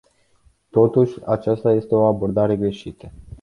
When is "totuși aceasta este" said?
0.69-1.95